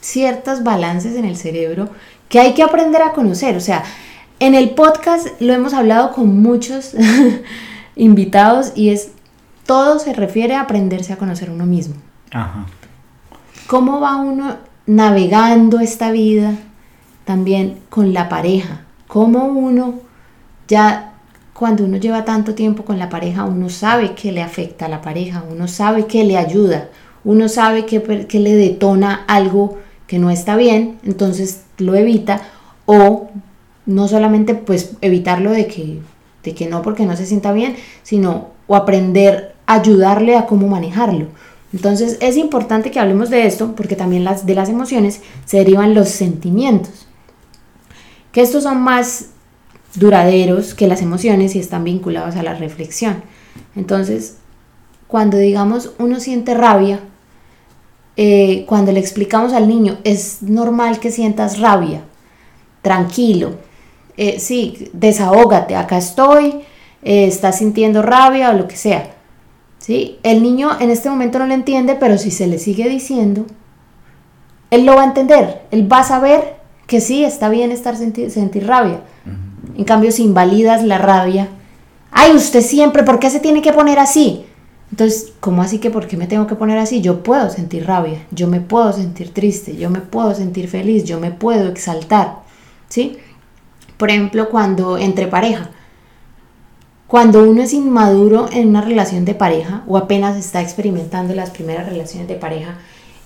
[0.00, 1.88] ciertos balances en el cerebro
[2.28, 3.84] que hay que aprender a conocer, o sea,
[4.40, 6.94] en el podcast lo hemos hablado con muchos
[7.96, 9.10] invitados y es
[9.66, 11.96] todo se refiere a aprenderse a conocer uno mismo.
[12.30, 12.66] Ajá.
[13.66, 16.54] ¿Cómo va uno navegando esta vida
[17.24, 18.82] también con la pareja?
[19.08, 19.94] ¿Cómo uno
[20.68, 21.12] ya
[21.52, 25.00] cuando uno lleva tanto tiempo con la pareja, uno sabe que le afecta a la
[25.00, 26.90] pareja, uno sabe que le ayuda,
[27.24, 32.42] uno sabe que, que le detona algo que no está bien, entonces lo evita
[32.84, 33.30] o
[33.86, 36.00] no solamente pues evitarlo de que,
[36.44, 41.26] de que no porque no se sienta bien, sino o aprender ayudarle a cómo manejarlo.
[41.72, 45.94] Entonces es importante que hablemos de esto porque también las, de las emociones se derivan
[45.94, 47.06] los sentimientos,
[48.32, 49.26] que estos son más
[49.94, 53.22] duraderos que las emociones y están vinculados a la reflexión.
[53.74, 54.36] Entonces,
[55.06, 57.00] cuando digamos uno siente rabia,
[58.16, 62.02] eh, cuando le explicamos al niño, es normal que sientas rabia,
[62.80, 63.56] tranquilo,
[64.16, 66.62] eh, sí, desahógate, acá estoy,
[67.02, 69.15] eh, estás sintiendo rabia o lo que sea.
[69.86, 70.18] ¿Sí?
[70.24, 73.46] El niño en este momento no lo entiende, pero si se le sigue diciendo,
[74.72, 76.56] él lo va a entender, él va a saber
[76.88, 79.02] que sí, está bien estar sentir, sentir rabia.
[79.76, 81.48] En cambio, si invalidas la rabia,
[82.10, 84.44] ay, usted siempre, ¿por qué se tiene que poner así?
[84.90, 87.00] Entonces, ¿cómo así que por qué me tengo que poner así?
[87.00, 91.20] Yo puedo sentir rabia, yo me puedo sentir triste, yo me puedo sentir feliz, yo
[91.20, 92.38] me puedo exaltar,
[92.88, 93.18] ¿sí?
[93.96, 95.70] Por ejemplo, cuando entre pareja,
[97.06, 101.88] cuando uno es inmaduro en una relación de pareja o apenas está experimentando las primeras
[101.88, 102.78] relaciones de pareja,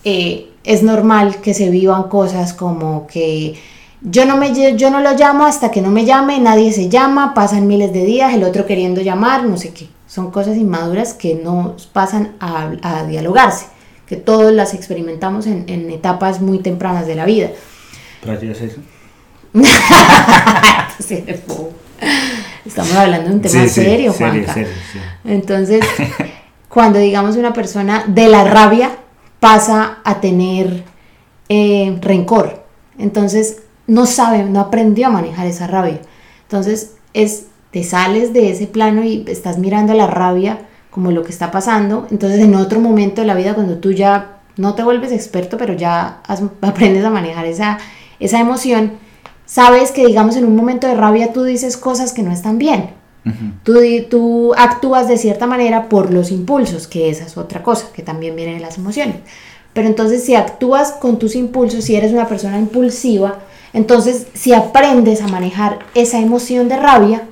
[0.04, 3.56] eh, es normal que se vivan cosas como que
[4.02, 7.34] yo no, me, yo no lo llamo hasta que no me llame, nadie se llama,
[7.34, 9.88] pasan miles de días, el otro queriendo llamar, no sé qué.
[10.06, 13.66] Son cosas inmaduras que no pasan a, dialogarse,
[14.06, 17.50] que todos las experimentamos en, etapas muy tempranas de la vida.
[18.24, 18.80] ¿Gracias eso?
[22.64, 24.54] Estamos hablando de un tema serio, Juanca.
[25.24, 25.84] Entonces,
[26.68, 28.90] cuando digamos una persona de la rabia
[29.38, 30.84] pasa a tener
[31.48, 32.64] eh, rencor,
[32.98, 36.00] entonces no sabe, no aprendió a manejar esa rabia.
[36.42, 41.30] Entonces, es, te sales de ese plano y estás mirando la rabia como lo que
[41.30, 42.06] está pasando.
[42.10, 45.74] Entonces, en otro momento de la vida, cuando tú ya no te vuelves experto, pero
[45.74, 46.20] ya
[46.60, 47.78] aprendes a manejar esa,
[48.18, 48.92] esa emoción,
[49.50, 52.90] sabes que, digamos, en un momento de rabia tú dices cosas que no están bien.
[53.64, 58.02] tú, tú actúas de cierta manera por los impulsos, que esa es otra cosa, que
[58.02, 59.16] también viene de las emociones.
[59.72, 63.40] Pero entonces si actúas con tus impulsos, si eres una persona impulsiva,
[63.72, 67.24] entonces si aprendes a manejar esa emoción de rabia,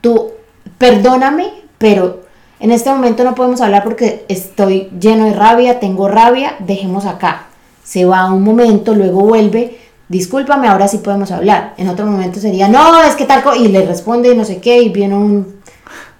[0.00, 0.32] tú,
[0.78, 1.46] perdóname,
[1.78, 2.24] pero
[2.58, 7.46] en este momento no podemos hablar porque estoy lleno de rabia, tengo rabia, dejemos acá.
[7.84, 11.74] se va un momento, luego vuelve, discúlpame, ahora sí podemos hablar.
[11.76, 14.82] En otro momento sería, no, es que tal cosa, y le responde no sé qué,
[14.82, 15.56] y viene un,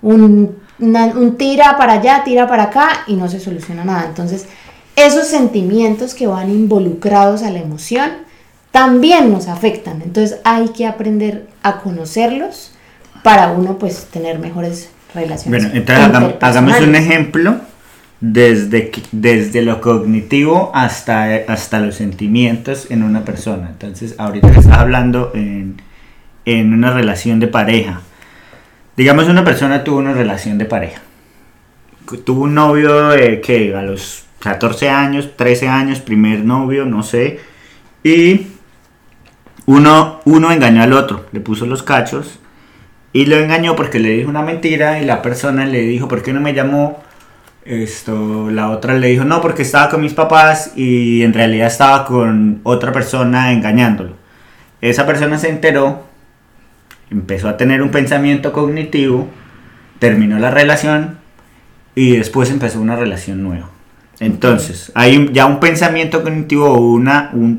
[0.03, 4.07] un, un tira para allá, tira para acá, y no se soluciona nada.
[4.07, 4.47] Entonces,
[4.97, 8.11] esos sentimientos que van involucrados a la emoción
[8.71, 10.03] también nos afectan.
[10.03, 12.73] Entonces, hay que aprender a conocerlos
[13.23, 15.63] para uno, pues, tener mejores relaciones.
[15.63, 17.57] Bueno, entonces hagamos un ejemplo
[18.33, 23.69] desde, desde lo cognitivo hasta, hasta los sentimientos en una persona.
[23.69, 25.83] Entonces, ahorita estás hablando en,
[26.47, 28.01] en una relación de pareja.
[28.97, 31.03] Digamos, una persona tuvo una relación de pareja.
[32.25, 33.11] Tuvo un novio
[33.43, 37.41] que a los 14 años, 13 años, primer novio, no sé.
[38.03, 38.47] Y
[39.67, 42.39] uno, uno engañó al otro, le puso los cachos
[43.13, 46.33] y lo engañó porque le dijo una mentira y la persona le dijo, ¿por qué
[46.33, 47.05] no me llamó?
[47.65, 52.05] Esto, la otra le dijo, no, porque estaba con mis papás y en realidad estaba
[52.05, 54.17] con otra persona engañándolo.
[54.83, 56.05] Esa persona se enteró,
[57.11, 59.29] empezó a tener un pensamiento cognitivo,
[59.99, 61.19] terminó la relación
[61.95, 63.71] y después empezó una relación nueva.
[64.21, 67.59] Entonces, hay ya un pensamiento cognitivo una, un,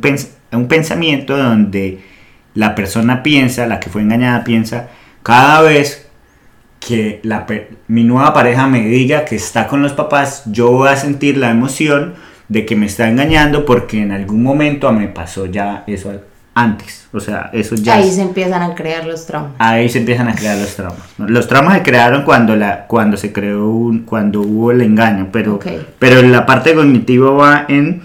[0.51, 1.99] un pensamiento donde
[2.53, 4.89] la persona piensa, la que fue engañada piensa,
[5.23, 6.04] cada vez
[6.85, 7.47] que la,
[7.87, 11.49] mi nueva pareja me diga que está con los papás, yo voy a sentir la
[11.49, 12.13] emoción
[12.47, 16.11] de que me está engañando porque en algún momento me pasó ya eso
[16.53, 17.07] antes.
[17.11, 17.95] O sea, eso ya...
[17.95, 19.53] Ahí se empiezan a crear los traumas.
[19.57, 21.01] Ahí se empiezan a crear los traumas.
[21.17, 25.59] Los traumas se crearon cuando, la, cuando se creó un, cuando hubo el engaño, pero,
[25.97, 28.03] pero la parte cognitiva va en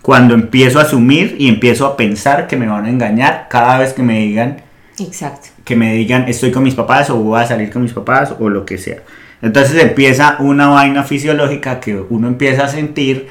[0.00, 3.92] cuando empiezo a asumir y empiezo a pensar que me van a engañar cada vez
[3.92, 4.62] que me digan
[4.98, 5.48] Exacto.
[5.64, 8.48] Que me digan estoy con mis papás o voy a salir con mis papás o
[8.48, 8.98] lo que sea.
[9.40, 13.28] Entonces empieza una vaina fisiológica que uno empieza a sentir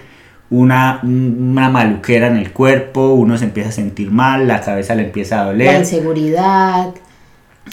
[0.49, 5.03] una, una maluquera en el cuerpo, uno se empieza a sentir mal, la cabeza le
[5.03, 5.73] empieza a doler.
[5.73, 6.89] La inseguridad.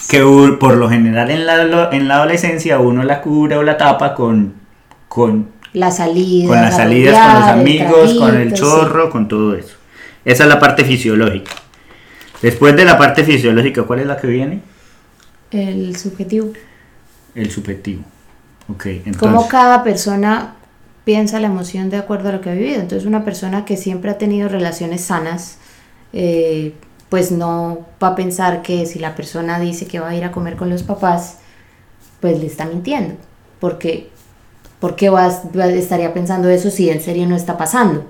[0.09, 0.21] Que
[0.61, 4.55] por lo general en la, en la adolescencia uno la cubre o la tapa con...
[5.09, 6.49] con la salida.
[6.49, 9.77] Con las salidas, con los amigos, con el chorro, con todo eso.
[10.25, 11.51] Esa es la parte fisiológica.
[12.43, 14.61] Después de la parte fisiológica, ¿cuál es la que viene?
[15.51, 16.53] El subjetivo.
[17.35, 18.03] El subjetivo.
[18.69, 19.19] Ok, entonces.
[19.19, 20.55] Cómo cada persona
[21.05, 22.81] piensa la emoción de acuerdo a lo que ha vivido.
[22.81, 25.57] Entonces, una persona que siempre ha tenido relaciones sanas,
[26.13, 26.75] eh,
[27.09, 30.33] pues no va a pensar que si la persona dice que va a ir a
[30.33, 31.39] comer con los papás,
[32.21, 33.15] pues le está mintiendo.
[33.59, 34.11] Porque,
[34.81, 38.07] ¿por qué vas, estaría pensando eso si en serio no está pasando?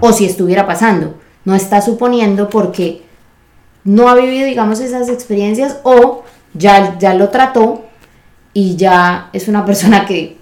[0.00, 1.20] O si estuviera pasando.
[1.44, 3.02] No está suponiendo porque
[3.84, 7.86] no ha vivido, digamos, esas experiencias o ya, ya lo trató
[8.52, 10.36] y ya es una persona que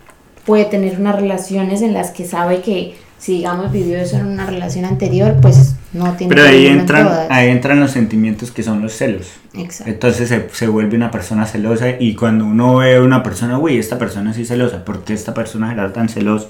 [0.45, 4.47] puede tener unas relaciones en las que sabe que si, digamos, vivió eso en una
[4.47, 8.93] relación anterior, pues no tiene Pero ahí entran, ahí entran los sentimientos que son los
[8.93, 9.27] celos.
[9.55, 9.93] Exacto.
[9.93, 13.77] Entonces se, se, vuelve una persona celosa y cuando uno ve a una persona, uy,
[13.77, 16.47] esta persona sí celosa, ¿por qué esta persona era tan celosa?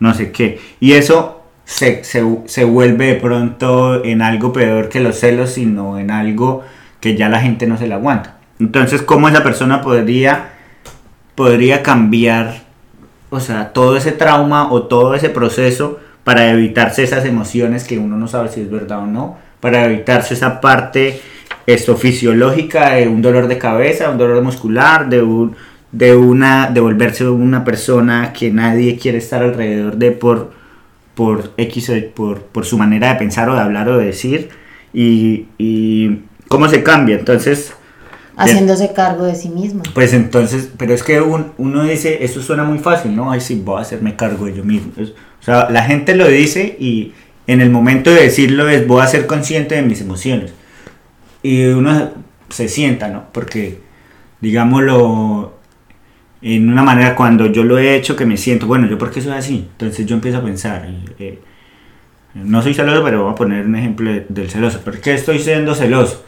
[0.00, 0.58] No sé qué.
[0.80, 1.35] Y eso
[1.66, 6.62] se, se, vuelve de pronto en algo peor que los celos, sino en algo
[7.00, 8.36] que ya la gente no se le aguanta.
[8.60, 10.52] Entonces, ¿cómo esa persona podría,
[11.34, 12.62] podría cambiar,
[13.30, 18.16] o sea, todo ese trauma o todo ese proceso para evitarse esas emociones que uno
[18.16, 21.20] no sabe si es verdad o no, para evitarse esa parte
[21.66, 25.56] esto fisiológica de un dolor de cabeza, un dolor muscular, de un
[25.90, 30.55] de una de volverse una persona que nadie quiere estar alrededor de por
[31.16, 34.50] por X, por, por su manera de pensar o de hablar o de decir
[34.92, 37.16] y, y cómo se cambia.
[37.16, 37.72] Entonces...
[38.36, 39.82] Haciéndose cargo de sí mismo.
[39.94, 43.32] Pues entonces, pero es que uno dice, eso suena muy fácil, ¿no?
[43.32, 44.92] Ay, sí, voy a hacerme cargo de yo mismo.
[44.98, 47.14] o sea, la gente lo dice y
[47.46, 50.52] en el momento de decirlo es, voy a ser consciente de mis emociones.
[51.42, 52.10] Y uno
[52.50, 53.24] se sienta, ¿no?
[53.32, 53.80] Porque,
[54.42, 55.55] digámoslo,
[56.54, 59.20] en una manera cuando yo lo he hecho que me siento, bueno, yo por qué
[59.20, 60.88] soy así, entonces yo empiezo a pensar,
[61.18, 61.40] eh,
[62.34, 65.74] no soy celoso, pero voy a poner un ejemplo del celoso, ¿por qué estoy siendo
[65.74, 66.24] celoso?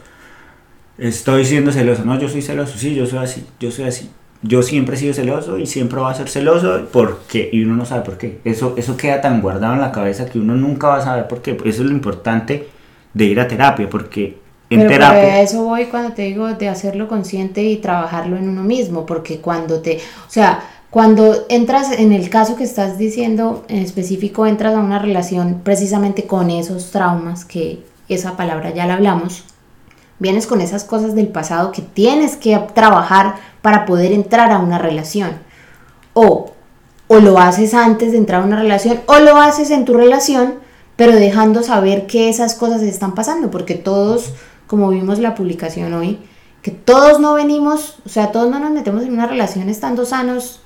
[0.97, 4.09] Estoy siendo celoso, no, yo soy celoso, sí, yo soy así, yo soy así.
[4.41, 7.85] Yo siempre he sido celoso y siempre voy a ser celoso porque y uno no
[7.85, 8.39] sabe por qué.
[8.45, 11.41] Eso, eso queda tan guardado en la cabeza que uno nunca va a saber por
[11.41, 11.51] qué.
[11.65, 12.67] Eso es lo importante
[13.13, 14.37] de ir a terapia, porque
[14.77, 15.33] pero, terapia.
[15.33, 19.39] a eso voy cuando te digo de hacerlo consciente y trabajarlo en uno mismo, porque
[19.39, 24.75] cuando te, o sea, cuando entras en el caso que estás diciendo en específico, entras
[24.75, 29.43] a una relación precisamente con esos traumas, que esa palabra ya la hablamos,
[30.19, 34.77] vienes con esas cosas del pasado que tienes que trabajar para poder entrar a una
[34.77, 35.31] relación.
[36.13, 36.51] O,
[37.07, 40.55] o lo haces antes de entrar a una relación, o lo haces en tu relación
[40.99, 44.33] pero dejando saber que esas cosas están pasando, porque todos,
[44.69, 46.19] como vimos la publicación hoy,
[46.61, 50.61] que todos no venimos, o sea, todos no nos metemos en una relación estando sanos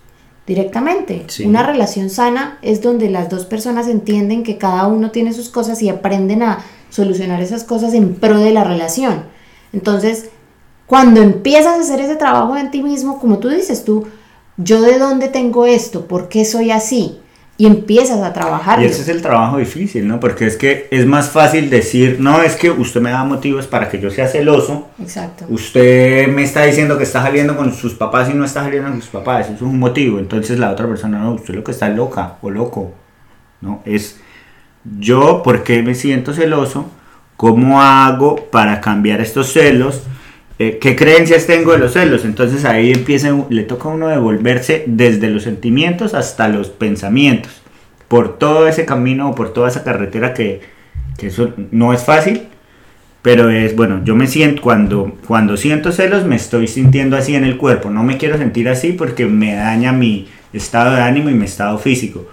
[0.46, 1.26] directamente.
[1.46, 5.82] Una relación sana es donde las dos personas entienden que cada uno tiene sus cosas
[5.82, 9.24] y aprenden a solucionar esas cosas en pro de la relación.
[9.72, 10.32] Entonces,
[10.86, 14.08] cuando empiezas a hacer ese trabajo en ti mismo, como tú dices tú,
[14.58, 17.22] yo de dónde tengo esto, por qué soy así,
[17.58, 18.82] y empiezas a trabajar.
[18.82, 20.20] Y ese es el trabajo difícil, ¿no?
[20.20, 23.90] Porque es que es más fácil decir, no, es que usted me da motivos para
[23.90, 24.88] que yo sea celoso.
[25.00, 25.46] Exacto.
[25.50, 29.02] Usted me está diciendo que está saliendo con sus papás y no está saliendo con
[29.02, 29.46] sus papás.
[29.46, 30.18] Eso es un motivo.
[30.18, 32.94] Entonces la otra persona, no, usted lo que está loca o loco.
[33.62, 33.82] ¿No?
[33.86, 34.20] Es
[35.00, 36.90] yo, ¿por qué me siento celoso?
[37.38, 40.02] ¿Cómo hago para cambiar estos celos?
[40.64, 42.24] Eh, ¿Qué creencias tengo de los celos?
[42.24, 47.52] Entonces ahí empieza, le toca a uno devolverse desde los sentimientos hasta los pensamientos,
[48.08, 50.62] por todo ese camino o por toda esa carretera que,
[51.18, 52.44] que eso no es fácil,
[53.22, 57.44] pero es, bueno, yo me siento, cuando, cuando siento celos me estoy sintiendo así en
[57.44, 61.34] el cuerpo, no me quiero sentir así porque me daña mi estado de ánimo y
[61.34, 62.26] mi estado físico.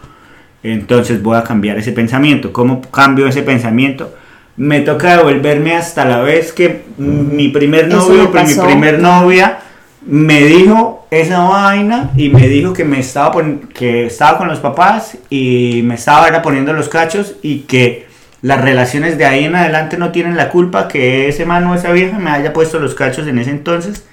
[0.62, 2.52] Entonces voy a cambiar ese pensamiento.
[2.52, 4.14] ¿Cómo cambio ese pensamiento?
[4.60, 9.60] Me toca devolverme hasta la vez que mi primer novio, mi primer novia
[10.04, 13.42] me dijo esa vaina y me dijo que me estaba
[13.72, 18.06] que estaba con los papás y me estaba poniendo los cachos y que
[18.42, 21.90] las relaciones de ahí en adelante no tienen la culpa que ese mano o esa
[21.92, 24.04] vieja me haya puesto los cachos en ese entonces.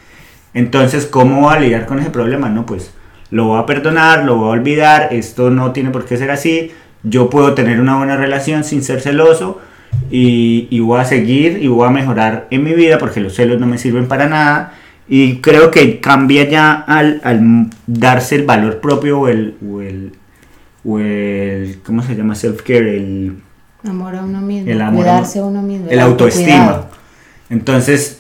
[0.54, 2.48] Entonces, ¿cómo voy a lidiar con ese problema?
[2.48, 2.94] No, pues
[3.32, 6.72] lo voy a perdonar, lo voy a olvidar, esto no tiene por qué ser así.
[7.04, 9.60] Yo puedo tener una buena relación sin ser celoso
[10.10, 13.68] y, voy a seguir y voy a mejorar en mi vida porque los celos no
[13.68, 14.74] me sirven para nada.
[15.10, 20.12] Y creo que cambia ya al, darse el valor propio o el, o el,
[20.84, 22.36] o el ¿cómo se llama?
[22.36, 23.38] Self-care, el
[23.88, 26.88] amor a uno mismo, el amor cuidarse a uno mismo, el, autoestima.
[27.50, 28.20] Entonces,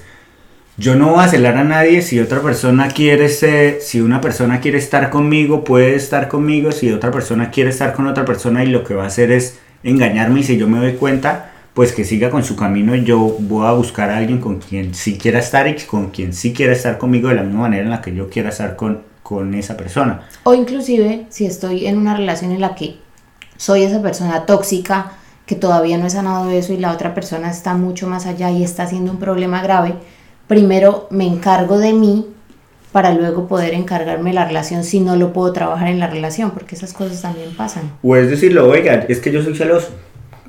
[0.77, 4.61] yo no voy a celar a nadie si otra persona quiere ser, si una persona
[4.61, 8.67] quiere estar conmigo, puede estar conmigo, si otra persona quiere estar con otra persona y
[8.67, 11.46] lo que va a hacer es engañarme y si yo me doy cuenta,
[11.77, 14.95] pues que siga con su camino y yo voy a buscar a alguien con quien
[14.95, 17.91] sí quiera estar y con quien sí quiera estar conmigo de la misma manera en
[17.91, 20.27] la que yo quiera estar con, con esa persona.
[20.41, 22.95] O inclusive si estoy en una relación en la que
[23.57, 25.11] soy esa persona tóxica
[25.45, 28.63] que todavía no he sanado eso y la otra persona está mucho más allá y
[28.63, 29.93] está haciendo un problema grave,
[30.47, 32.25] primero me encargo de mí
[32.91, 36.49] para luego poder encargarme de la relación si no lo puedo trabajar en la relación,
[36.49, 37.91] porque esas cosas también pasan.
[38.01, 39.89] O es decirlo, oiga, es que yo soy celoso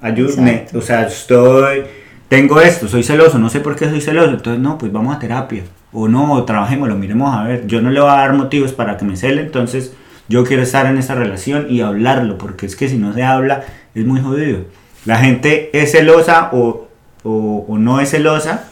[0.03, 1.85] ayúdame, o sea, estoy,
[2.29, 5.19] tengo esto, soy celoso, no sé por qué soy celoso, entonces no, pues vamos a
[5.19, 8.73] terapia, o no, trabajemos, lo miremos a ver, yo no le voy a dar motivos
[8.73, 9.93] para que me cele, entonces
[10.29, 13.65] yo quiero estar en esa relación y hablarlo, porque es que si no se habla
[13.95, 14.61] es muy jodido.
[15.07, 16.89] La gente es celosa o,
[17.23, 18.69] o, no es celosa,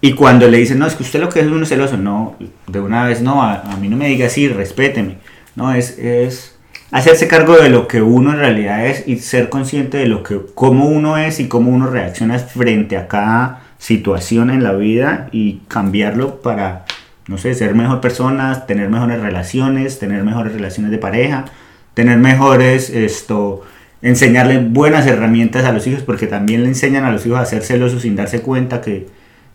[0.00, 2.36] y cuando le dicen, no, es que usted lo que es uno celoso, no,
[2.66, 5.18] de una vez no, a, a mí no me diga así, respéteme,
[5.54, 6.51] no, es, es
[6.92, 10.40] hacerse cargo de lo que uno en realidad es y ser consciente de lo que
[10.54, 15.62] cómo uno es y cómo uno reacciona frente a cada situación en la vida y
[15.68, 16.84] cambiarlo para
[17.26, 21.46] no sé, ser mejor personas, tener mejores relaciones, tener mejores relaciones de pareja,
[21.94, 23.62] tener mejores esto
[24.02, 27.62] enseñarle buenas herramientas a los hijos porque también le enseñan a los hijos a ser
[27.62, 29.06] celosos sin darse cuenta que,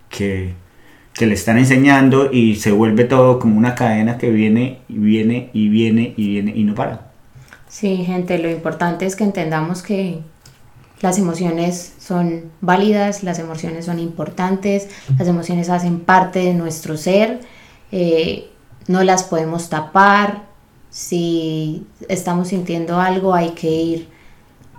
[0.10, 0.54] que,
[1.14, 5.50] que le están enseñando y se vuelve todo como una cadena que viene y viene
[5.54, 7.07] y viene y viene y no para.
[7.70, 10.22] Sí, gente, lo importante es que entendamos que
[11.02, 17.42] las emociones son válidas, las emociones son importantes, las emociones hacen parte de nuestro ser,
[17.92, 18.50] eh,
[18.88, 20.48] no las podemos tapar,
[20.90, 24.10] si estamos sintiendo algo hay que ir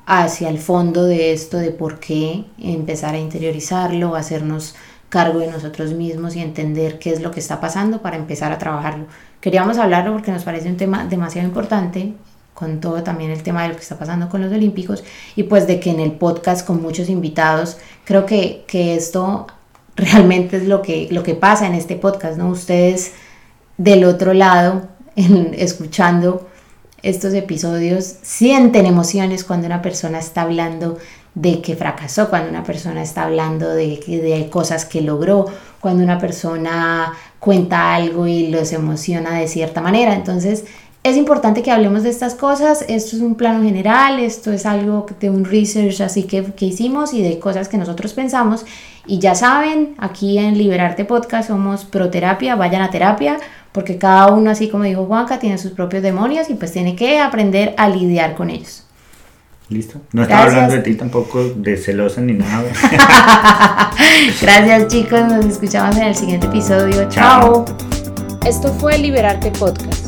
[0.06, 4.74] hacia el fondo de esto, de por qué, empezar a interiorizarlo, hacernos
[5.10, 8.58] cargo de nosotros mismos y entender qué es lo que está pasando para empezar a
[8.58, 9.06] trabajarlo.
[9.40, 12.14] Queríamos hablarlo porque nos parece un tema demasiado importante,
[12.58, 15.04] con todo también el tema de lo que está pasando con los olímpicos
[15.36, 19.46] y pues de que en el podcast con muchos invitados, creo que, que esto
[19.94, 22.48] realmente es lo que, lo que pasa en este podcast, ¿no?
[22.48, 23.12] Ustedes
[23.76, 24.88] del otro lado,
[25.52, 26.48] escuchando
[27.00, 30.98] estos episodios, sienten emociones cuando una persona está hablando
[31.36, 35.46] de que fracasó, cuando una persona está hablando de, de cosas que logró,
[35.78, 40.12] cuando una persona cuenta algo y los emociona de cierta manera.
[40.14, 40.64] Entonces,
[41.08, 42.84] es importante que hablemos de estas cosas.
[42.88, 47.14] Esto es un plano general, esto es algo de un research así que, que hicimos
[47.14, 48.64] y de cosas que nosotros pensamos.
[49.06, 53.38] Y ya saben, aquí en Liberarte Podcast somos pro terapia, vayan a terapia,
[53.72, 57.18] porque cada uno, así como dijo Juanca, tiene sus propios demonios y pues tiene que
[57.18, 58.84] aprender a lidiar con ellos.
[59.70, 60.00] ¿Listo?
[60.12, 60.62] No estaba Gracias.
[60.62, 62.64] hablando de ti tampoco de celosa ni nada.
[64.40, 67.08] Gracias chicos, nos escuchamos en el siguiente episodio.
[67.08, 67.64] Chao.
[67.66, 67.76] Chao.
[68.46, 70.07] Esto fue Liberarte Podcast.